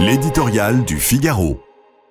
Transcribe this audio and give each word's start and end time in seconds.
L'éditorial 0.00 0.84
du 0.84 0.96
Figaro. 1.00 1.67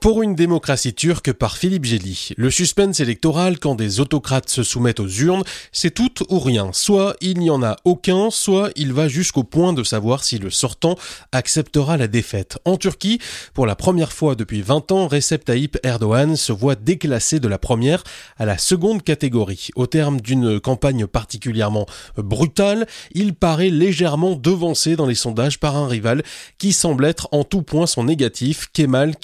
Pour 0.00 0.22
une 0.22 0.34
démocratie 0.34 0.94
turque 0.94 1.30
par 1.30 1.58
Philippe 1.58 1.84
Gély. 1.84 2.30
Le 2.38 2.50
suspense 2.50 3.00
électoral 3.00 3.58
quand 3.58 3.74
des 3.74 4.00
autocrates 4.00 4.48
se 4.48 4.62
soumettent 4.62 4.98
aux 4.98 5.08
urnes, 5.08 5.42
c'est 5.72 5.90
tout 5.90 6.24
ou 6.30 6.38
rien. 6.38 6.70
Soit 6.72 7.16
il 7.20 7.38
n'y 7.38 7.50
en 7.50 7.62
a 7.62 7.76
aucun, 7.84 8.30
soit 8.30 8.70
il 8.76 8.94
va 8.94 9.08
jusqu'au 9.08 9.44
point 9.44 9.74
de 9.74 9.84
savoir 9.84 10.24
si 10.24 10.38
le 10.38 10.48
sortant 10.48 10.96
acceptera 11.32 11.98
la 11.98 12.08
défaite. 12.08 12.56
En 12.64 12.78
Turquie, 12.78 13.20
pour 13.52 13.66
la 13.66 13.76
première 13.76 14.14
fois 14.14 14.36
depuis 14.36 14.62
20 14.62 14.90
ans, 14.90 15.06
Recep 15.06 15.44
Tayyip 15.44 15.76
Erdogan 15.82 16.34
se 16.34 16.52
voit 16.52 16.76
déclassé 16.76 17.38
de 17.38 17.48
la 17.48 17.58
première 17.58 18.02
à 18.38 18.46
la 18.46 18.56
seconde 18.56 19.02
catégorie. 19.02 19.68
Au 19.74 19.86
terme 19.86 20.22
d'une 20.22 20.60
campagne 20.60 21.06
particulièrement 21.06 21.84
brutale, 22.16 22.86
il 23.12 23.34
paraît 23.34 23.68
légèrement 23.68 24.34
devancé 24.34 24.96
dans 24.96 25.06
les 25.06 25.14
sondages 25.14 25.60
par 25.60 25.76
un 25.76 25.88
rival 25.88 26.22
qui 26.56 26.72
semble 26.72 27.04
être 27.04 27.28
en 27.32 27.44
tout 27.44 27.60
point 27.60 27.86
son 27.86 28.04
négatif, 28.04 28.68
Kemal 28.72 29.16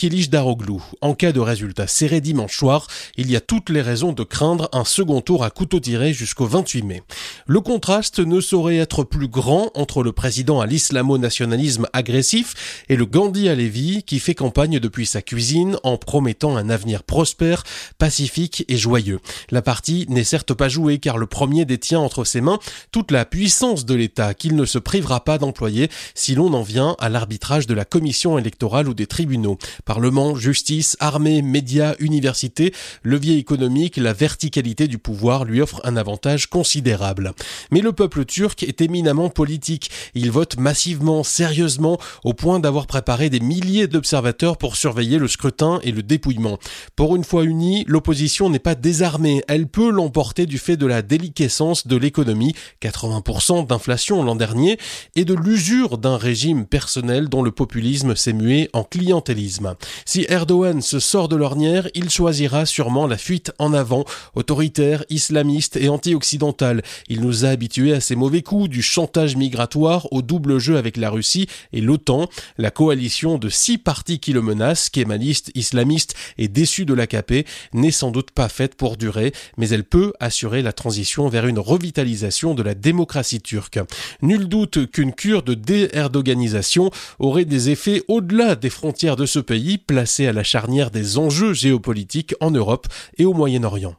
En 1.01 1.15
cas 1.15 1.33
de 1.33 1.41
résultat 1.41 1.87
serré 1.87 2.20
dimanche 2.20 2.56
soir, 2.56 2.87
il 3.16 3.30
y 3.30 3.37
a 3.37 3.41
toutes 3.41 3.70
les 3.70 3.83
raisons 3.83 4.12
de 4.12 4.25
craindre 4.25 4.69
un 4.73 4.84
second 4.84 5.20
tour 5.20 5.45
à 5.45 5.51
couteau 5.51 5.80
tiré 5.80 6.12
jusqu'au 6.12 6.47
28 6.47 6.83
mai. 6.83 7.02
Le 7.47 7.61
contraste 7.61 8.19
ne 8.19 8.41
saurait 8.41 8.77
être 8.77 9.05
plus 9.05 9.29
grand 9.29 9.70
entre 9.75 10.02
le 10.02 10.12
président 10.12 10.61
à 10.61 10.66
l'islamo-nationalisme 10.66 11.87
agressif 11.92 12.84
et 12.89 12.97
le 12.97 13.06
Gandhi 13.06 13.48
à 13.48 13.55
Lévis 13.55 14.02
qui 14.05 14.19
fait 14.19 14.34
campagne 14.34 14.79
depuis 14.79 15.06
sa 15.06 15.23
cuisine 15.23 15.77
en 15.83 15.97
promettant 15.97 16.56
un 16.56 16.70
avenir 16.70 17.03
prospère, 17.03 17.64
pacifique 17.98 18.64
et 18.69 18.77
joyeux. 18.77 19.20
La 19.51 19.62
partie 19.62 20.06
n'est 20.09 20.25
certes 20.25 20.55
pas 20.55 20.69
jouée 20.69 20.98
car 20.98 21.19
le 21.19 21.27
premier 21.27 21.64
détient 21.64 22.01
entre 22.01 22.25
ses 22.25 22.41
mains 22.41 22.59
toute 22.92 23.11
la 23.11 23.25
puissance 23.25 23.84
de 23.84 23.95
l'État 23.95 24.34
qu'il 24.34 24.56
ne 24.56 24.64
se 24.64 24.78
privera 24.78 25.25
pas 25.25 25.39
d'employer 25.39 25.89
si 26.14 26.34
l'on 26.34 26.53
en 26.53 26.62
vient 26.62 26.97
à 26.98 27.09
l'arbitrage 27.09 27.67
de 27.67 27.75
la 27.75 27.84
commission 27.84 28.39
électorale 28.39 28.89
ou 28.89 28.95
des 28.95 29.06
tribunaux. 29.06 29.59
Parlement, 29.84 30.34
justice, 30.34 30.55
armée, 31.00 31.42
médias, 31.42 31.94
université, 31.98 32.72
levier 33.03 33.36
économique, 33.39 33.97
la 33.97 34.12
verticalité 34.12 34.89
du 34.89 34.98
pouvoir 34.98 35.44
lui 35.44 35.61
offre 35.61 35.80
un 35.84 35.97
avantage 35.97 36.48
considérable. 36.48 37.33
Mais 37.70 37.80
le 37.80 37.92
peuple 37.92 38.25
turc 38.25 38.62
est 38.62 38.80
éminemment 38.80 39.30
politique. 39.30 39.91
Il 40.14 40.30
vote 40.30 40.56
massivement, 40.58 41.22
sérieusement, 41.22 41.98
au 42.25 42.34
point 42.34 42.61
d'avoir 42.61 42.86
préparé 42.86 43.30
des 43.30 43.41
milliers 43.41 43.86
d'observateurs 43.86 44.58
pour 44.58 44.77
surveiller 44.77 45.19
le 45.19 45.28
scrutin 45.28 45.80
et 45.83 45.92
le 45.92 46.03
dépouillement. 46.03 46.58
Pour 46.95 47.17
une 47.17 47.25
fois 47.25 47.45
unie, 47.45 47.84
l'opposition 47.86 48.50
n'est 48.50 48.58
pas 48.58 48.75
désarmée. 48.75 49.42
Elle 49.48 49.67
peut 49.67 49.91
l'emporter 49.91 50.47
du 50.47 50.58
fait 50.58 50.77
de 50.77 50.86
la 50.86 51.02
déliquescence 51.02 51.86
de 51.86 51.97
l'économie, 51.97 52.55
80% 52.83 53.67
d'inflation 53.67 54.23
l'an 54.23 54.36
dernier, 54.36 54.78
et 55.14 55.25
de 55.25 55.34
l'usure 55.34 55.98
d'un 55.98 56.17
régime 56.17 56.67
personnel 56.67 57.28
dont 57.28 57.42
le 57.42 57.50
populisme 57.50 58.17
s'est 58.17 58.33
mué 58.33 58.69
en 58.73 58.84
clientélisme. 58.84 59.75
Si 60.05 60.27
Erdogan 60.47 60.80
se 60.80 61.00
sort 61.00 61.27
de 61.28 61.34
l'ornière, 61.34 61.89
il 61.97 62.08
choisira 62.08 62.66
sûrement 62.66 63.08
la 63.08 63.19
fuite 63.19 63.50
en 63.58 63.72
avant, 63.72 64.05
autoritaire, 64.36 65.05
islamiste 65.11 65.75
et 65.77 65.89
anti-occidental. 65.89 66.84
Il 67.08 67.20
nous 67.20 67.44
a 67.44 67.48
habitués 67.48 67.92
à 67.92 68.00
ces 68.00 68.14
mauvais 68.14 68.42
coups, 68.42 68.70
du 68.70 68.80
chantage 68.80 69.34
migratoire 69.34 70.06
au 70.12 70.22
double 70.22 70.61
jeu 70.61 70.77
avec 70.77 70.98
la 70.98 71.11
Russie 71.11 71.48
et 71.72 71.80
l'OTAN. 71.80 72.28
La 72.58 72.70
coalition 72.70 73.39
de 73.39 73.48
six 73.48 73.77
partis 73.77 74.20
qui 74.20 74.33
le 74.33 74.41
menacent, 74.41 74.89
kémalistes, 74.89 75.50
islamistes 75.56 76.14
et 76.39 76.47
déçus 76.47 76.84
de 76.84 76.94
l'AKP, 76.94 77.44
n'est 77.72 77.91
sans 77.91 78.12
doute 78.12 78.30
pas 78.30 78.48
faite 78.48 78.77
pour 78.77 78.97
durer, 78.97 79.33
mais 79.56 79.70
elle 79.70 79.83
peut 79.83 80.12
assurer 80.20 80.62
la 80.62 80.72
transition 80.72 81.28
vers 81.28 81.48
une 81.48 81.58
revitalisation 81.58 82.55
de 82.55 82.62
la 82.62 82.74
démocratie 82.74 83.41
turque. 83.41 83.80
Nul 84.22 84.47
doute 84.47 84.89
qu'une 84.92 85.12
cure 85.12 85.42
de 85.42 85.55
dé-erdoganisation 85.55 86.92
aurait 87.19 87.47
des 87.47 87.70
effets 87.70 88.05
au-delà 88.06 88.55
des 88.55 88.70
frontières 88.70 89.17
de 89.17 89.27
ce 89.27 89.41
pays, 89.41 89.77
placé 89.77 90.28
à 90.28 90.36
la 90.37 90.45
charnière 90.45 90.92
des 90.92 91.19
enjeux 91.19 91.53
géopolitiques 91.53 92.34
en 92.41 92.53
Europe 92.53 92.87
et 93.19 93.25
au 93.25 93.33
Moyen-Orient. 93.33 93.97